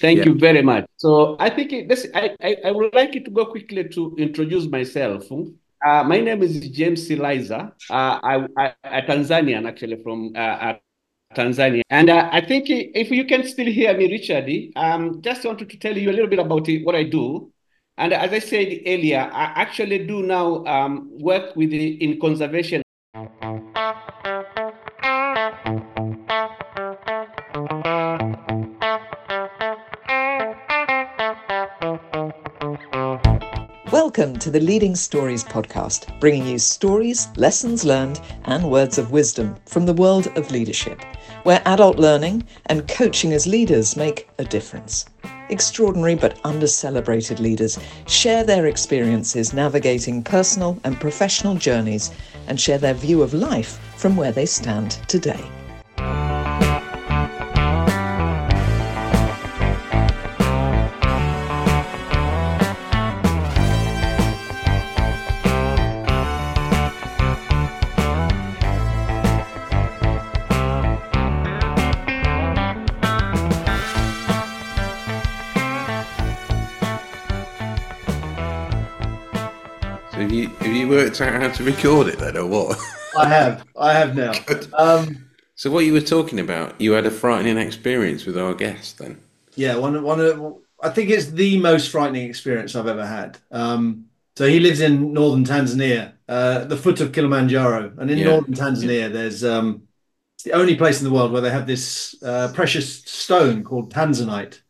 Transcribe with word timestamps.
Thank 0.00 0.18
Yeah. 0.18 0.24
you 0.26 0.34
very 0.34 0.62
much. 0.62 0.86
So 0.96 1.36
I 1.38 1.50
think 1.50 1.72
it- 1.72 1.88
this, 1.88 2.06
I, 2.14 2.34
I, 2.42 2.56
I 2.66 2.70
would 2.70 2.94
like 2.94 3.14
it 3.16 3.24
to 3.26 3.30
go 3.30 3.46
quickly 3.46 3.88
to 3.88 4.14
introduce 4.18 4.66
myself. 4.66 5.24
Uh, 5.30 6.02
my 6.04 6.20
name 6.20 6.42
is 6.42 6.68
James 6.70 7.08
Laizer. 7.08 7.72
Uh, 7.90 8.18
I, 8.22 8.46
I, 8.56 8.72
a 8.84 9.02
Tanzanian 9.02 9.66
actually 9.68 10.02
from 10.02 10.32
uh, 10.34 10.38
uh, 10.38 10.74
Tanzania. 11.34 11.82
And 11.90 12.10
uh, 12.10 12.28
I 12.32 12.40
think 12.40 12.66
if 12.68 13.10
you 13.10 13.24
can 13.24 13.44
still 13.46 13.66
hear 13.66 13.96
me, 13.96 14.10
Richard, 14.10 14.48
um, 14.76 15.20
just 15.22 15.44
wanted 15.44 15.70
to 15.70 15.76
tell 15.78 15.96
you 15.96 16.10
a 16.10 16.12
little 16.12 16.28
bit 16.28 16.38
about 16.38 16.68
it, 16.68 16.84
what 16.84 16.94
I 16.94 17.04
do. 17.04 17.50
And 17.96 18.12
as 18.12 18.32
I 18.32 18.38
said 18.40 18.80
earlier, 18.86 19.30
I 19.32 19.52
actually 19.62 20.06
do 20.06 20.22
now 20.22 20.64
um, 20.64 21.10
work 21.12 21.54
with 21.54 21.70
the, 21.70 22.02
in 22.02 22.18
conservation 22.20 22.83
Welcome 33.94 34.36
to 34.40 34.50
the 34.50 34.58
Leading 34.58 34.96
Stories 34.96 35.44
podcast, 35.44 36.18
bringing 36.18 36.48
you 36.48 36.58
stories, 36.58 37.28
lessons 37.36 37.84
learned, 37.84 38.20
and 38.46 38.68
words 38.68 38.98
of 38.98 39.12
wisdom 39.12 39.54
from 39.66 39.86
the 39.86 39.92
world 39.92 40.26
of 40.36 40.50
leadership, 40.50 41.00
where 41.44 41.62
adult 41.64 41.96
learning 41.96 42.42
and 42.66 42.88
coaching 42.88 43.32
as 43.32 43.46
leaders 43.46 43.96
make 43.96 44.28
a 44.38 44.44
difference. 44.44 45.04
Extraordinary 45.48 46.16
but 46.16 46.40
under-celebrated 46.42 47.38
leaders 47.38 47.78
share 48.08 48.42
their 48.42 48.66
experiences 48.66 49.52
navigating 49.52 50.24
personal 50.24 50.76
and 50.82 50.98
professional 51.00 51.54
journeys 51.54 52.10
and 52.48 52.60
share 52.60 52.78
their 52.78 52.94
view 52.94 53.22
of 53.22 53.32
life 53.32 53.78
from 53.96 54.16
where 54.16 54.32
they 54.32 54.44
stand 54.44 54.90
today. 55.06 55.48
Worked 80.94 81.20
out 81.20 81.40
how 81.42 81.48
to 81.50 81.64
record 81.64 82.08
it 82.08 82.18
then, 82.18 82.36
or 82.36 82.46
what? 82.46 82.78
I 83.14 83.28
have. 83.28 83.64
I 83.76 83.92
have 83.92 84.14
now. 84.14 84.44
Um, 84.72 85.30
so 85.56 85.70
what 85.70 85.84
you 85.84 85.92
were 85.92 86.00
talking 86.00 86.40
about, 86.40 86.80
you 86.80 86.92
had 86.92 87.06
a 87.06 87.10
frightening 87.10 87.58
experience 87.58 88.24
with 88.26 88.36
our 88.36 88.54
guest 88.54 88.98
then. 88.98 89.20
yeah, 89.56 89.76
one 89.76 90.02
one 90.02 90.20
of 90.20 90.56
I 90.82 90.90
think 90.90 91.10
it's 91.10 91.26
the 91.30 91.58
most 91.60 91.90
frightening 91.90 92.28
experience 92.28 92.74
I've 92.74 92.86
ever 92.86 93.06
had. 93.06 93.38
Um, 93.50 94.06
so 94.36 94.46
he 94.46 94.60
lives 94.60 94.80
in 94.80 95.12
northern 95.12 95.44
Tanzania, 95.44 96.14
uh, 96.28 96.64
the 96.64 96.76
foot 96.76 97.00
of 97.00 97.12
Kilimanjaro, 97.12 97.94
and 97.98 98.10
in 98.10 98.18
Yeah. 98.18 98.24
northern 98.24 98.54
Tanzania, 98.54 99.12
there's 99.12 99.44
um, 99.44 99.88
it's 100.36 100.44
the 100.44 100.52
only 100.52 100.76
place 100.76 101.00
in 101.00 101.04
the 101.04 101.14
world 101.14 101.32
where 101.32 101.42
they 101.42 101.50
have 101.50 101.66
this 101.66 102.14
uh, 102.22 102.52
precious 102.54 103.04
stone 103.04 103.62
called 103.64 103.92
tanzanite. 103.94 104.60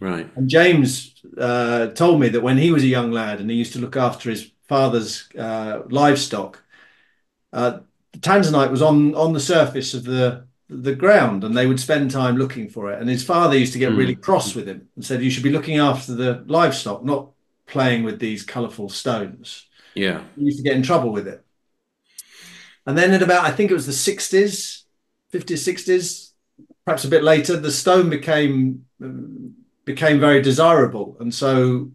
Right. 0.00 0.28
And 0.36 0.48
James 0.48 1.14
uh, 1.36 1.88
told 1.88 2.20
me 2.20 2.28
that 2.28 2.42
when 2.42 2.58
he 2.58 2.70
was 2.70 2.84
a 2.84 2.86
young 2.88 3.10
lad 3.10 3.40
and 3.40 3.50
he 3.50 3.56
used 3.56 3.72
to 3.72 3.80
look 3.80 3.96
after 3.96 4.30
his 4.30 4.50
father's 4.68 5.28
uh, 5.38 5.82
livestock, 5.88 6.62
uh, 7.52 7.80
the 8.12 8.18
tanzanite 8.18 8.70
was 8.70 8.82
on 8.82 9.14
on 9.14 9.32
the 9.32 9.40
surface 9.40 9.94
of 9.94 10.04
the 10.04 10.46
the 10.68 10.94
ground, 10.94 11.44
and 11.44 11.56
they 11.56 11.66
would 11.66 11.80
spend 11.80 12.10
time 12.10 12.36
looking 12.36 12.68
for 12.68 12.92
it. 12.92 13.00
And 13.00 13.08
his 13.08 13.24
father 13.24 13.56
used 13.56 13.72
to 13.72 13.78
get 13.78 13.92
really 13.92 14.14
cross 14.14 14.54
with 14.54 14.68
him 14.68 14.88
and 14.94 15.04
said, 15.04 15.22
"You 15.22 15.30
should 15.30 15.42
be 15.42 15.50
looking 15.50 15.78
after 15.78 16.14
the 16.14 16.44
livestock, 16.46 17.04
not 17.04 17.30
playing 17.66 18.04
with 18.04 18.18
these 18.18 18.44
colourful 18.44 18.90
stones." 18.90 19.66
Yeah. 19.94 20.22
He 20.36 20.44
used 20.44 20.58
to 20.58 20.64
get 20.64 20.76
in 20.76 20.82
trouble 20.82 21.10
with 21.10 21.26
it. 21.26 21.44
And 22.86 22.96
then 22.96 23.12
at 23.12 23.22
about, 23.22 23.44
I 23.44 23.50
think 23.50 23.70
it 23.70 23.74
was 23.74 23.86
the 23.86 23.92
60s, 23.92 24.84
50s, 25.32 25.58
60s, 25.58 26.30
perhaps 26.84 27.04
a 27.04 27.08
bit 27.08 27.22
later, 27.22 27.56
the 27.56 27.70
stone 27.70 28.08
became 28.08 28.86
um, 29.02 29.54
became 29.84 30.20
very 30.20 30.40
desirable, 30.42 31.16
and 31.20 31.34
so 31.34 31.90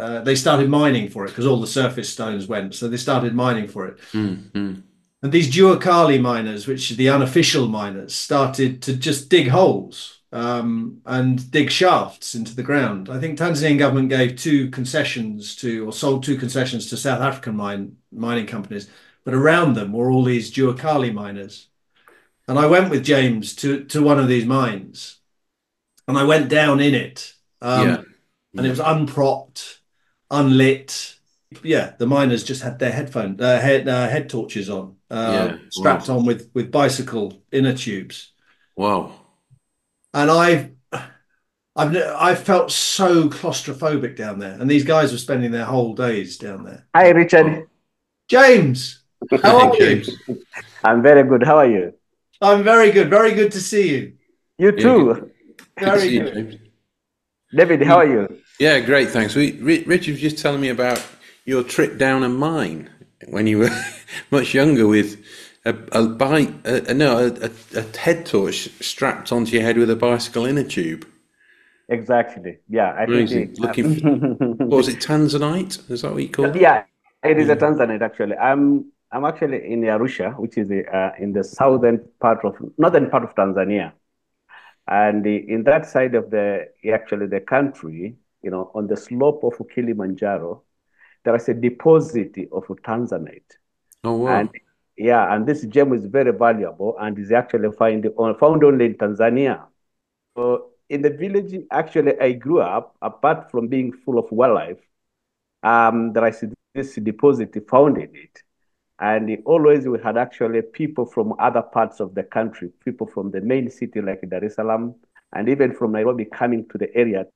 uh, 0.00 0.20
they 0.22 0.34
started 0.34 0.68
mining 0.68 1.08
for 1.08 1.24
it 1.24 1.28
because 1.28 1.46
all 1.46 1.60
the 1.60 1.66
surface 1.66 2.08
stones 2.08 2.46
went. 2.46 2.74
So 2.74 2.88
they 2.88 2.96
started 2.96 3.34
mining 3.34 3.68
for 3.68 3.86
it, 3.86 3.98
Mm, 4.12 4.50
mm. 4.52 4.82
and 5.22 5.32
these 5.32 5.50
Juakali 5.50 6.20
miners, 6.20 6.66
which 6.66 6.90
are 6.90 6.96
the 6.96 7.10
unofficial 7.10 7.68
miners, 7.68 8.14
started 8.14 8.82
to 8.82 8.96
just 8.96 9.28
dig 9.28 9.48
holes 9.48 10.20
um, 10.32 11.00
and 11.06 11.50
dig 11.50 11.70
shafts 11.70 12.34
into 12.34 12.54
the 12.54 12.62
ground. 12.62 13.08
I 13.08 13.18
think 13.18 13.38
Tanzanian 13.38 13.78
government 13.78 14.08
gave 14.08 14.36
two 14.36 14.70
concessions 14.70 15.56
to, 15.56 15.86
or 15.86 15.92
sold 15.92 16.22
two 16.22 16.36
concessions 16.36 16.88
to 16.90 16.96
South 16.96 17.20
African 17.20 17.56
mine 17.56 17.96
mining 18.12 18.46
companies, 18.46 18.88
but 19.24 19.34
around 19.34 19.74
them 19.74 19.92
were 19.92 20.10
all 20.10 20.24
these 20.24 20.52
Juakali 20.52 21.12
miners. 21.12 21.66
And 22.48 22.58
I 22.58 22.66
went 22.66 22.90
with 22.90 23.04
James 23.04 23.54
to 23.56 23.84
to 23.84 24.02
one 24.02 24.18
of 24.18 24.28
these 24.28 24.44
mines, 24.44 25.18
and 26.08 26.18
I 26.18 26.24
went 26.24 26.48
down 26.48 26.80
in 26.80 26.94
it, 26.94 27.34
um, 27.60 27.88
yeah. 27.88 28.02
and 28.56 28.66
it 28.66 28.70
was 28.70 28.80
unpropped, 28.80 29.79
unlit. 30.30 31.16
Yeah, 31.64 31.94
the 31.98 32.06
miners 32.06 32.44
just 32.44 32.62
had 32.62 32.78
their 32.78 32.92
headphone, 32.92 33.40
uh, 33.40 33.60
head 33.60 33.88
uh, 33.88 34.08
head 34.08 34.28
torches 34.30 34.70
on, 34.70 34.96
uh, 35.10 35.52
Yeah, 35.52 35.58
strapped 35.68 36.08
wow. 36.08 36.16
on 36.16 36.24
with 36.24 36.50
with 36.54 36.70
bicycle 36.70 37.42
inner 37.52 37.76
tubes, 37.76 38.32
Wow. 38.76 39.12
and 40.14 40.30
I've. 40.30 40.70
I've 41.76 41.96
I 41.96 42.34
felt 42.34 42.72
so 42.72 43.28
claustrophobic 43.28 44.16
down 44.16 44.38
there, 44.38 44.60
and 44.60 44.68
these 44.68 44.84
guys 44.84 45.12
were 45.12 45.18
spending 45.18 45.52
their 45.52 45.64
whole 45.64 45.94
days 45.94 46.36
down 46.36 46.64
there. 46.64 46.86
Hi, 46.94 47.10
Richard. 47.10 47.66
James, 48.28 49.02
how 49.42 49.58
are 49.70 49.76
Hey, 49.78 49.80
you? 49.80 50.04
I'm 50.84 51.02
very 51.02 51.22
good. 51.28 51.42
How 51.44 51.58
are 51.58 51.66
you? 51.70 51.94
I'm 52.40 52.62
very 52.64 52.90
good, 52.90 53.10
very 53.10 53.34
good 53.34 53.52
to 53.52 53.60
see 53.60 53.90
you. 53.90 54.12
You 54.58 54.72
Yeah, 54.76 54.82
too. 54.82 55.30
Good 55.78 55.92
to 55.94 55.98
Very 55.98 56.00
see 56.00 56.14
you, 56.18 56.24
good. 56.24 56.34
James. 56.34 56.69
David, 57.54 57.82
how 57.82 57.96
are 57.98 58.06
you? 58.06 58.40
Yeah, 58.58 58.80
great, 58.80 59.10
thanks. 59.10 59.34
We, 59.34 59.58
Richard 59.60 60.12
was 60.12 60.20
just 60.20 60.38
telling 60.38 60.60
me 60.60 60.68
about 60.68 61.04
your 61.44 61.62
trip 61.62 61.98
down 61.98 62.22
a 62.22 62.28
mine 62.28 62.90
when 63.28 63.46
you 63.46 63.58
were 63.58 63.84
much 64.30 64.54
younger 64.54 64.86
with 64.86 65.22
a, 65.64 65.74
a 65.92 66.06
bike, 66.06 66.50
a, 66.64 66.94
no, 66.94 67.18
a, 67.18 67.50
a, 67.78 67.96
head 67.96 68.24
torch 68.24 68.68
strapped 68.80 69.32
onto 69.32 69.52
your 69.52 69.62
head 69.62 69.76
with 69.76 69.90
a 69.90 69.96
bicycle 69.96 70.46
inner 70.46 70.62
tube. 70.62 71.06
Exactly. 71.88 72.58
Yeah, 72.68 72.92
I 72.92 73.04
Amazing. 73.04 73.54
think. 73.54 73.58
Looking 73.58 74.00
for, 74.00 74.10
what 74.66 74.76
was 74.76 74.88
it, 74.88 75.00
Tanzanite? 75.00 75.90
Is 75.90 76.02
that 76.02 76.12
what 76.12 76.22
you 76.22 76.28
call 76.28 76.46
it? 76.46 76.56
yeah, 76.56 76.84
it 77.24 77.38
is 77.38 77.48
a 77.48 77.56
Tanzanite 77.56 78.00
actually. 78.00 78.36
I'm 78.36 78.92
I'm 79.12 79.24
actually 79.24 79.72
in 79.72 79.80
Arusha, 79.80 80.38
which 80.38 80.56
is 80.56 80.70
uh, 80.70 81.10
in 81.18 81.32
the 81.32 81.42
southern 81.42 81.98
part 82.20 82.44
of 82.44 82.54
northern 82.78 83.10
part 83.10 83.24
of 83.24 83.34
Tanzania, 83.34 83.92
and 84.90 85.24
in 85.26 85.62
that 85.64 85.86
side 85.86 86.14
of 86.16 86.30
the 86.30 86.66
actually 86.92 87.26
the 87.28 87.40
country, 87.40 88.16
you 88.42 88.50
know, 88.50 88.72
on 88.74 88.88
the 88.88 88.96
slope 88.96 89.44
of 89.44 89.54
Kilimanjaro, 89.72 90.62
there 91.24 91.36
is 91.36 91.48
a 91.48 91.54
deposit 91.54 92.36
of 92.52 92.64
Tanzanite. 92.82 93.56
Oh, 94.02 94.16
wow. 94.16 94.40
And 94.40 94.50
yeah, 94.96 95.32
and 95.32 95.46
this 95.46 95.64
gem 95.66 95.92
is 95.92 96.06
very 96.06 96.32
valuable 96.32 96.96
and 97.00 97.18
is 97.18 97.30
actually 97.30 97.70
find, 97.72 98.06
found 98.38 98.64
only 98.64 98.86
in 98.86 98.94
Tanzania. 98.94 99.66
So 100.36 100.70
in 100.88 101.02
the 101.02 101.10
village, 101.10 101.54
actually, 101.70 102.18
I 102.20 102.32
grew 102.32 102.60
up, 102.60 102.96
apart 103.00 103.50
from 103.50 103.68
being 103.68 103.92
full 103.92 104.18
of 104.18 104.30
wildlife, 104.32 104.80
um, 105.62 106.12
there 106.12 106.26
is 106.26 106.44
this 106.74 106.96
deposit 106.96 107.56
found 107.68 107.96
in 107.96 108.14
it. 108.14 108.42
And 109.00 109.38
always 109.46 109.88
we 109.88 109.98
had 109.98 110.18
actually 110.18 110.60
people 110.60 111.06
from 111.06 111.34
other 111.38 111.62
parts 111.62 112.00
of 112.00 112.14
the 112.14 112.22
country, 112.22 112.70
people 112.84 113.06
from 113.06 113.30
the 113.30 113.40
main 113.40 113.70
city 113.70 114.02
like 114.02 114.28
Dar 114.28 114.44
es 114.44 114.56
Salaam, 114.56 114.94
and 115.32 115.48
even 115.48 115.72
from 115.72 115.92
Nairobi 115.92 116.26
coming 116.26 116.68
to 116.68 116.78
the 116.78 116.94
area. 116.94 117.26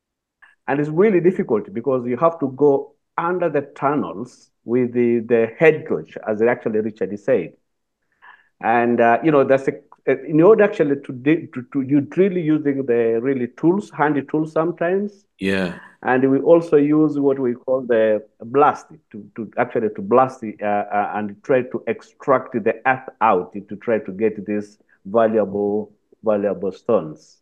And 0.69 0.79
it's 0.79 0.91
really 0.91 1.21
difficult 1.21 1.73
because 1.73 2.07
you 2.07 2.17
have 2.19 2.39
to 2.41 2.49
go 2.49 2.95
under 3.17 3.49
the 3.49 3.63
tunnels 3.63 4.51
with 4.65 4.93
the, 4.93 5.21
the 5.21 5.53
head 5.59 5.87
coach, 5.89 6.19
as 6.27 6.43
actually 6.43 6.81
Richard 6.81 7.19
said. 7.19 7.55
And, 8.61 9.01
uh, 9.01 9.19
you 9.23 9.31
know, 9.31 9.45
that's 9.45 9.69
a, 9.69 9.73
in 10.07 10.41
order 10.43 10.65
actually 10.65 10.97
to, 11.01 11.13
di- 11.13 11.47
to, 11.55 11.65
to, 11.73 11.81
you 11.81 12.07
really 12.17 12.43
using 12.43 12.85
the 12.85 13.19
really 13.23 13.49
tools, 13.49 13.91
handy 13.91 14.23
tools 14.23 14.53
sometimes. 14.53 15.25
Yeah. 15.39 15.79
And 16.03 16.31
we 16.31 16.39
also 16.41 16.77
use 16.77 17.19
what 17.19 17.39
we 17.39 17.55
call 17.55 17.81
the 17.83 18.23
blast 18.41 18.89
to, 19.13 19.31
to 19.37 19.51
actually 19.57 19.89
to 19.97 20.03
blast 20.03 20.43
it, 20.43 20.61
uh, 20.61 20.85
uh, 20.93 21.13
and 21.15 21.43
try 21.43 21.63
to 21.63 21.83
extract 21.87 22.53
the 22.53 22.75
earth 22.87 23.09
out 23.23 23.55
to 23.55 23.77
try 23.77 23.99
to 23.99 24.13
get 24.13 24.45
these 24.45 24.79
valuable, 25.07 25.93
valuable 26.23 26.73
stones. 26.73 27.39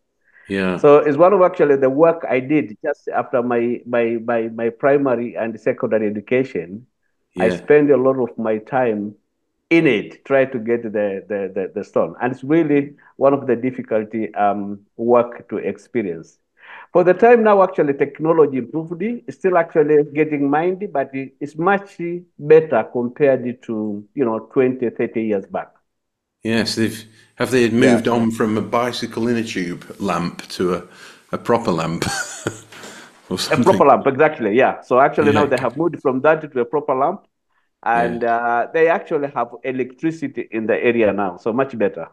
Yeah. 0.47 0.77
So 0.77 0.97
it's 0.97 1.17
one 1.17 1.33
of 1.33 1.41
actually 1.41 1.75
the 1.77 1.89
work 1.89 2.25
I 2.29 2.39
did 2.39 2.77
just 2.83 3.07
after 3.09 3.41
my 3.41 3.81
my 3.85 4.19
my, 4.23 4.49
my 4.49 4.69
primary 4.69 5.35
and 5.35 5.59
secondary 5.59 6.07
education. 6.07 6.85
yeah. 7.33 7.45
I 7.45 7.49
spend 7.57 7.91
a 7.91 7.97
lot 7.97 8.19
of 8.19 8.37
my 8.37 8.57
time 8.59 9.15
in 9.69 9.87
it, 9.87 10.25
try 10.25 10.45
to 10.45 10.59
get 10.59 10.83
the, 10.83 11.23
the, 11.27 11.51
the, 11.53 11.71
the 11.73 11.83
stone. 11.83 12.15
And 12.21 12.31
it's 12.31 12.43
really 12.43 12.95
one 13.17 13.33
of 13.33 13.47
the 13.47 13.55
difficulty 13.55 14.33
um, 14.35 14.81
work 14.97 15.49
to 15.49 15.57
experience. 15.57 16.37
For 16.91 17.03
the 17.03 17.13
time 17.13 17.43
now, 17.43 17.63
actually, 17.63 17.93
technology 17.93 18.57
improved. 18.57 19.01
It's 19.01 19.37
still 19.37 19.57
actually 19.57 20.03
getting 20.13 20.49
mined, 20.49 20.87
but 20.93 21.09
it's 21.13 21.57
much 21.57 21.97
better 22.37 22.87
compared 22.91 23.63
to, 23.63 24.07
you 24.13 24.25
know, 24.25 24.39
20, 24.39 24.89
30 24.89 25.23
years 25.23 25.45
back. 25.47 25.69
Yes, 26.43 26.75
they've 26.75 27.05
have 27.35 27.49
they 27.49 27.69
moved 27.69 28.05
yeah. 28.05 28.13
on 28.13 28.31
from 28.31 28.57
a 28.57 28.61
bicycle 28.61 29.27
in 29.27 29.37
a 29.37 29.43
tube 29.43 29.83
lamp 29.99 30.47
to 30.49 30.75
a, 30.75 30.83
a 31.31 31.37
proper 31.37 31.71
lamp? 31.71 32.05
a 33.29 33.63
proper 33.63 33.85
lamp, 33.85 34.05
exactly. 34.05 34.55
Yeah. 34.55 34.81
So 34.81 34.99
actually 34.99 35.33
yeah. 35.33 35.39
now 35.39 35.45
they 35.47 35.57
have 35.57 35.75
moved 35.77 35.99
from 36.01 36.21
that 36.21 36.51
to 36.51 36.59
a 36.59 36.65
proper 36.65 36.93
lamp, 36.93 37.25
and 37.85 38.21
yeah. 38.21 38.35
uh, 38.35 38.71
they 38.71 38.87
actually 38.87 39.29
have 39.31 39.49
electricity 39.63 40.47
in 40.51 40.67
the 40.67 40.75
area 40.75 41.11
now, 41.13 41.37
so 41.37 41.53
much 41.53 41.77
better. 41.77 42.07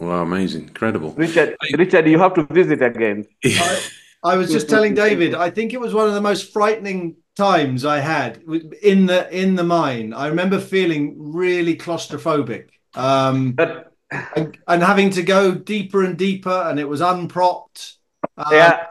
Wow, 0.00 0.22
amazing, 0.22 0.68
incredible. 0.68 1.12
Richard, 1.12 1.56
Richard, 1.76 2.06
you 2.06 2.18
have 2.18 2.34
to 2.34 2.42
visit 2.44 2.82
again. 2.82 3.24
I, 3.44 3.80
I 4.24 4.36
was 4.36 4.50
just 4.50 4.68
telling 4.68 4.94
David, 4.94 5.34
I 5.34 5.50
think 5.50 5.72
it 5.72 5.80
was 5.80 5.94
one 5.94 6.06
of 6.08 6.14
the 6.14 6.20
most 6.20 6.52
frightening 6.52 7.16
times 7.36 7.84
I 7.84 8.00
had 8.00 8.42
in 8.82 9.06
the 9.06 9.30
in 9.30 9.54
the 9.54 9.64
mine. 9.64 10.12
I 10.12 10.26
remember 10.26 10.58
feeling 10.58 11.14
really 11.18 11.76
claustrophobic. 11.76 12.68
Um, 12.94 13.52
but, 13.56 13.92
and, 14.10 14.56
and, 14.66 14.82
having 14.82 15.10
to 15.10 15.22
go 15.22 15.54
deeper 15.54 16.02
and 16.02 16.16
deeper, 16.16 16.64
and 16.66 16.78
it 16.78 16.88
was 16.88 17.00
unpropped. 17.00 17.96
Um, 18.36 18.52
yeah. 18.52 18.86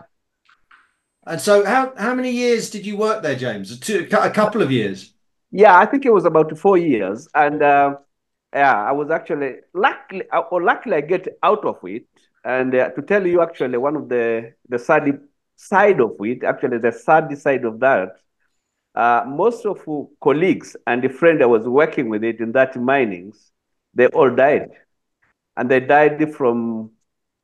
And 1.25 1.41
so, 1.41 1.65
how 1.65 1.93
how 1.97 2.13
many 2.13 2.31
years 2.31 2.69
did 2.69 2.85
you 2.85 2.97
work 2.97 3.23
there, 3.23 3.35
James? 3.35 3.79
Two, 3.79 4.07
a 4.11 4.29
couple 4.29 4.61
of 4.61 4.71
years. 4.71 5.14
Yeah, 5.55 5.77
I 5.77 5.85
think 5.85 6.05
it 6.05 6.11
was 6.11 6.25
about 6.25 6.57
four 6.57 6.77
years, 6.77 7.29
and 7.33 7.63
uh, 7.63 7.95
yeah, 8.53 8.75
I 8.83 8.91
was 8.91 9.09
actually 9.09 9.53
luckily, 9.73 10.29
uh, 10.29 10.41
or 10.51 10.61
luckily, 10.61 10.97
I 10.97 11.01
get 11.01 11.29
out 11.43 11.63
of 11.63 11.77
it. 11.83 12.05
And 12.43 12.75
uh, 12.75 12.89
to 12.89 13.01
tell 13.01 13.25
you, 13.25 13.41
actually, 13.41 13.77
one 13.77 13.95
of 13.95 14.09
the 14.09 14.53
the 14.67 14.77
sad 14.77 15.17
side 15.55 16.01
of 16.01 16.17
it, 16.19 16.43
actually, 16.43 16.79
the 16.79 16.91
sad 16.91 17.37
side 17.37 17.63
of 17.63 17.79
that, 17.79 18.17
uh, 18.95 19.23
most 19.25 19.65
of 19.65 19.79
colleagues 20.21 20.75
and 20.87 21.01
the 21.01 21.07
friend 21.07 21.41
I 21.41 21.45
was 21.45 21.65
working 21.65 22.09
with 22.09 22.25
it 22.25 22.41
in 22.41 22.51
that 22.51 22.75
minings, 22.75 23.51
they 23.93 24.07
all 24.07 24.35
died, 24.35 24.71
and 25.55 25.71
they 25.71 25.79
died 25.79 26.33
from 26.35 26.91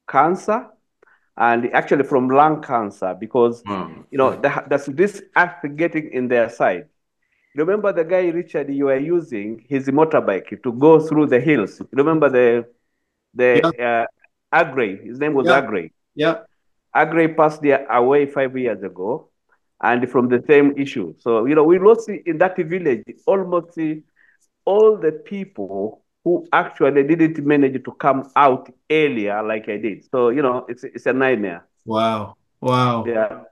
cancer 0.10 0.68
and 1.38 1.74
actually 1.74 2.04
from 2.04 2.28
lung 2.28 2.62
cancer 2.62 3.16
because 3.18 3.64
mm. 3.64 4.04
you 4.12 4.18
know 4.18 4.36
there's 4.68 4.88
this 4.88 5.22
act 5.38 5.66
getting 5.78 6.12
in 6.12 6.28
their 6.28 6.50
side. 6.50 6.90
Remember 7.56 7.92
the 7.92 8.04
guy 8.04 8.28
Richard 8.30 8.74
you 8.74 8.86
were 8.86 8.98
using 8.98 9.66
his 9.68 9.88
motorbike 9.88 10.62
to 10.64 10.72
go 10.74 11.00
through 11.00 11.28
the 11.28 11.40
hills. 11.40 11.82
Remember 11.92 12.30
the 12.30 12.66
the 13.34 13.74
yeah. 13.78 14.06
uh, 14.54 14.64
Agre. 14.64 15.06
His 15.06 15.20
name 15.20 15.34
was 15.34 15.48
yeah. 15.48 15.62
Agre. 15.62 15.92
Yeah. 16.16 16.36
Agre 16.96 17.36
passed 17.36 17.62
away 17.90 18.26
five 18.26 18.58
years 18.58 18.84
ago, 18.84 19.30
and 19.82 20.10
from 20.10 20.30
the 20.30 20.44
same 20.48 20.74
issue. 20.78 21.14
So 21.20 21.46
you 21.46 21.56
know 21.56 21.64
we 21.64 21.80
lost 21.80 22.10
in 22.10 22.38
that 22.38 22.58
village 22.58 23.04
almost 23.26 23.78
all 24.66 24.98
the 24.98 25.12
people 25.12 26.04
who 26.24 26.48
actually 26.54 27.04
didn't 27.04 27.44
manage 27.46 27.84
to 27.84 27.92
come 27.94 28.30
out 28.36 28.72
earlier 28.90 29.42
like 29.44 29.68
I 29.68 29.78
did. 29.78 30.06
So 30.10 30.30
you 30.30 30.42
know, 30.42 30.66
it's 30.70 30.84
it's 30.84 31.06
a 31.06 31.14
nightmare. 31.14 31.66
Wow, 31.86 32.36
wow. 32.62 33.06
Yeah. 33.06 33.44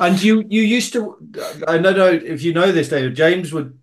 And 0.00 0.22
you 0.22 0.44
you 0.48 0.62
used 0.62 0.92
to 0.94 1.16
I 1.68 1.78
don't 1.78 1.96
know 1.96 2.12
if 2.12 2.42
you 2.42 2.52
know 2.52 2.72
this, 2.72 2.88
David. 2.88 3.14
James 3.14 3.52
would 3.52 3.78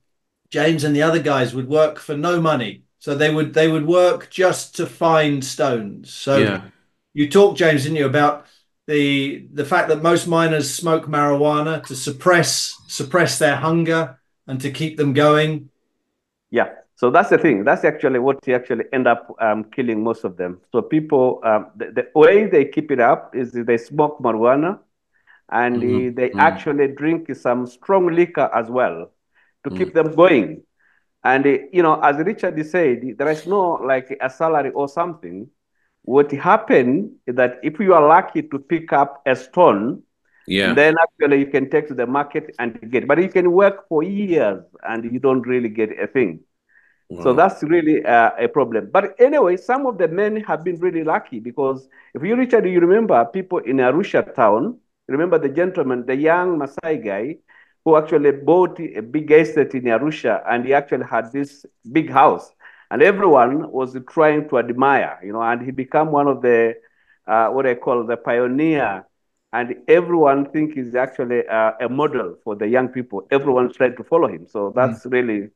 James 0.50 0.83
and 0.83 0.95
the 0.95 1.03
other 1.03 1.19
guys 1.19 1.53
would 1.53 1.67
work 1.67 2.00
for 2.00 2.17
no 2.17 2.41
money. 2.41 2.83
So 3.00 3.15
they 3.15 3.33
would 3.33 3.53
they 3.53 3.67
would 3.67 3.88
work 3.88 4.29
just 4.29 4.75
to 4.77 4.85
find 4.85 5.44
stones. 5.44 6.13
So 6.13 6.38
yeah. 6.38 6.61
you 7.13 7.29
talked, 7.29 7.57
James, 7.57 7.83
didn't 7.83 7.97
you, 7.97 8.06
about 8.06 8.45
the 8.88 9.47
the 9.53 9.65
fact 9.65 9.88
that 9.89 10.01
most 10.01 10.27
miners 10.27 10.73
smoke 10.73 11.06
marijuana 11.06 11.85
to 11.88 11.95
suppress 11.95 12.75
suppress 12.88 13.39
their 13.39 13.55
hunger 13.55 14.19
and 14.47 14.59
to 14.62 14.71
keep 14.71 14.97
them 14.97 15.13
going. 15.13 15.69
Yeah. 16.50 16.69
So 16.95 17.09
that's 17.09 17.29
the 17.29 17.38
thing. 17.38 17.63
That's 17.63 17.85
actually 17.85 18.19
what 18.19 18.45
you 18.45 18.55
actually 18.55 18.83
end 18.91 19.07
up 19.07 19.33
um, 19.39 19.63
killing 19.63 20.03
most 20.03 20.25
of 20.25 20.35
them. 20.35 20.59
So 20.73 20.81
people, 20.81 21.39
um, 21.45 21.67
the, 21.77 21.85
the, 21.91 22.19
way 22.19 22.45
they 22.45 22.65
keep 22.65 22.91
it 22.91 23.00
up 23.00 23.33
is 23.33 23.53
they 23.53 23.77
smoke 23.77 24.19
marijuana, 24.19 24.79
and 25.51 25.81
mm-hmm. 25.81 26.16
they 26.16 26.30
mm-hmm. 26.30 26.40
actually 26.40 26.88
drink 26.88 27.34
some 27.36 27.66
strong 27.66 28.07
liquor 28.07 28.50
as 28.54 28.69
well 28.69 29.12
to 29.63 29.69
mm 29.69 29.78
keep 29.78 29.94
them 29.94 30.13
going. 30.16 30.63
And 31.24 31.46
you 31.74 31.84
know, 31.84 32.00
as 32.00 32.16
Richard 32.18 32.66
said, 32.66 33.01
there 33.18 33.30
is 33.30 33.46
no 33.46 33.74
like 33.74 34.18
a 34.22 34.30
salary 34.30 34.72
or 34.72 34.88
something. 34.88 35.50
What 36.04 36.31
happened 36.31 37.12
is 37.28 37.36
that 37.36 37.60
if 37.62 37.78
you 37.80 37.94
are 37.94 38.07
lucky 38.07 38.42
to 38.44 38.57
pick 38.57 38.94
up 38.94 39.22
a 39.25 39.36
stone, 39.36 40.04
yeah. 40.48 40.74
then 40.74 40.96
actually 41.01 41.40
you 41.40 41.48
can 41.48 41.69
take 41.69 41.90
to 41.90 41.94
the 41.94 42.07
market 42.07 42.56
and 42.57 42.80
get. 42.90 43.06
But 43.06 43.22
you 43.22 43.28
can 43.28 43.51
work 43.51 43.88
for 43.90 44.01
years 44.01 44.63
and 44.81 45.12
you 45.12 45.19
don't 45.19 45.46
really 45.46 45.69
get 45.69 45.92
a 46.00 46.07
thing. 46.07 46.40
So 47.24 47.34
that's 47.34 47.63
really 47.63 48.06
uh, 48.06 48.31
a 48.38 48.48
problem. 48.48 48.92
But 48.92 49.16
anyway, 49.19 49.57
some 49.57 49.88
of 49.88 49.98
the 49.98 50.07
men 50.07 50.38
have 50.44 50.63
been 50.63 50.80
really 50.80 51.04
lucky 51.04 51.40
because 51.40 51.88
if 52.13 52.22
you, 52.24 52.36
Richard, 52.36 52.69
you 52.69 52.80
remember 52.80 53.25
people 53.25 53.57
in 53.57 53.78
Arusha 53.78 54.36
town, 54.36 54.78
remember 55.09 55.38
the 55.39 55.50
gentleman, 55.50 56.06
the 56.06 56.15
young 56.15 56.57
Masai 56.57 56.97
guy 56.97 57.38
who 57.83 57.95
actually 57.95 58.31
bought 58.31 58.79
a 58.79 59.01
big 59.01 59.31
estate 59.31 59.73
in 59.73 59.83
Arusha 59.83 60.44
and 60.50 60.65
he 60.65 60.73
actually 60.73 61.06
had 61.06 61.31
this 61.31 61.65
big 61.91 62.09
house 62.09 62.51
and 62.91 63.01
everyone 63.01 63.71
was 63.71 63.95
trying 64.09 64.47
to 64.50 64.57
admire, 64.57 65.19
you 65.23 65.33
know, 65.33 65.41
and 65.41 65.61
he 65.61 65.71
became 65.71 66.11
one 66.11 66.27
of 66.27 66.41
the, 66.41 66.75
uh, 67.27 67.47
what 67.47 67.65
I 67.65 67.75
call 67.75 68.06
the 68.06 68.17
pioneer 68.17 69.06
and 69.53 69.75
everyone 69.88 70.51
think 70.51 70.73
he's 70.73 70.95
actually 70.95 71.47
uh, 71.47 71.71
a 71.81 71.89
model 71.89 72.35
for 72.44 72.55
the 72.55 72.67
young 72.67 72.89
people. 72.89 73.27
Everyone's 73.31 73.75
trying 73.75 73.95
to 73.95 74.03
follow 74.03 74.27
him. 74.27 74.45
So 74.47 74.71
that's 74.75 75.05
mm. 75.05 75.12
really 75.12 75.50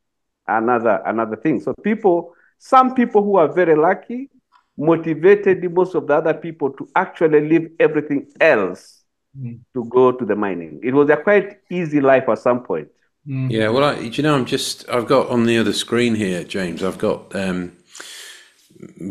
another 0.48 1.00
another 1.06 1.36
thing. 1.36 1.60
So 1.60 1.74
people, 1.82 2.34
some 2.58 2.94
people 2.94 3.22
who 3.22 3.36
are 3.36 3.52
very 3.52 3.76
lucky, 3.76 4.30
motivated 4.76 5.72
most 5.72 5.94
of 5.94 6.08
the 6.08 6.14
other 6.14 6.34
people 6.34 6.70
to 6.70 6.88
actually 6.96 7.48
leave 7.48 7.70
everything 7.78 8.26
else 8.40 9.03
mm. 9.38 9.58
to 9.74 9.84
go 9.84 10.12
to 10.12 10.24
the 10.24 10.36
mining. 10.36 10.80
It 10.82 10.94
was 10.94 11.10
a 11.10 11.16
quite 11.16 11.60
easy 11.70 12.00
life 12.00 12.28
at 12.28 12.38
some 12.38 12.62
point. 12.62 12.88
Mm. 13.26 13.50
Yeah, 13.50 13.68
well, 13.68 13.84
I, 13.84 13.98
you 14.00 14.22
know, 14.22 14.34
I'm 14.34 14.44
just 14.44 14.88
I've 14.88 15.06
got 15.06 15.28
on 15.28 15.46
the 15.46 15.56
other 15.58 15.72
screen 15.72 16.14
here, 16.14 16.44
James. 16.44 16.82
I've 16.82 16.98
got 16.98 17.34
um, 17.34 17.72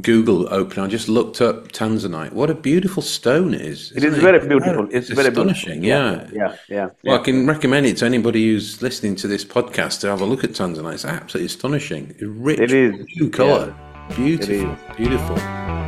Google 0.02 0.54
open. 0.54 0.84
I 0.84 0.88
just 0.88 1.10
looked 1.10 1.42
up 1.42 1.72
tanzanite. 1.72 2.32
What 2.32 2.52
a 2.52 2.54
beautiful 2.54 3.02
stone 3.02 3.56
it 3.56 3.62
is! 3.62 3.92
It 3.94 4.04
is 4.04 4.16
it? 4.16 4.22
very 4.22 4.48
beautiful. 4.48 4.86
It's, 4.92 5.10
it's 5.10 5.10
very 5.10 5.30
astonishing. 5.30 5.82
Beautiful. 5.82 6.38
Yeah. 6.38 6.50
yeah, 6.50 6.56
yeah, 6.70 6.90
Well, 7.04 7.20
I 7.20 7.24
can 7.24 7.48
recommend 7.48 7.88
it 7.88 7.98
to 7.98 8.06
anybody 8.06 8.52
who's 8.52 8.84
listening 8.84 9.16
to 9.18 9.28
this 9.28 9.44
podcast 9.44 10.02
to 10.02 10.08
have 10.10 10.22
a 10.22 10.26
look 10.26 10.44
at 10.44 10.52
tanzanite. 10.52 10.94
It's 10.94 11.06
absolutely 11.06 11.48
astonishing. 11.48 12.16
Rich, 12.22 12.60
it 12.60 12.72
is 12.72 13.06
blue 13.18 13.32
color, 13.32 13.76
yeah. 14.10 14.16
beautiful, 14.16 14.78
beautiful. 14.96 15.83